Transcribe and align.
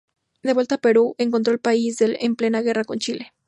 De 0.41 0.53
vuelta 0.55 0.73
al 0.73 0.81
Perú, 0.81 1.13
encontró 1.19 1.53
al 1.53 1.59
país 1.59 2.01
en 2.01 2.35
plena 2.35 2.63
guerra 2.63 2.85
con 2.85 2.97
Chile. 2.97 3.33